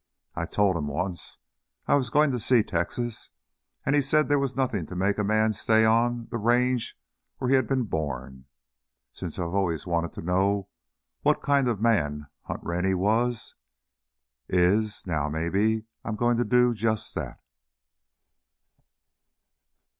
I 0.35 0.47
told 0.47 0.77
him 0.77 0.87
once 0.87 1.37
I 1.85 1.93
was 1.93 2.09
goin' 2.09 2.31
to 2.31 2.39
see 2.39 2.63
Texas, 2.63 3.29
and 3.85 3.93
he 3.93 4.01
said 4.01 4.29
there 4.29 4.39
was 4.39 4.55
nothing 4.55 4.87
to 4.87 4.95
make 4.95 5.19
a 5.19 5.23
man 5.23 5.53
stay 5.53 5.85
on 5.85 6.27
the 6.31 6.39
range 6.39 6.99
where 7.37 7.51
he 7.51 7.55
had 7.55 7.67
been 7.67 7.83
born. 7.83 8.45
Since 9.11 9.37
I've 9.37 9.53
always 9.53 9.85
wanted 9.85 10.11
to 10.13 10.23
know 10.23 10.69
what 11.21 11.43
kind 11.43 11.67
of 11.67 11.77
a 11.77 11.81
man 11.83 12.25
Hunt 12.45 12.63
Rennie 12.63 12.95
was 12.95 13.53
is 14.49 15.05
now 15.05 15.29
maybe 15.29 15.85
I'm 16.03 16.15
goin' 16.15 16.37
to 16.37 16.45
do 16.45 16.73
just 16.73 17.13
that." 17.13 17.39